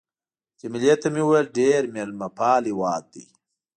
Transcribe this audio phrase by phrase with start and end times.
[0.59, 3.25] جميله ته مې وویل: ډېر مېلمه پال هېواد دی.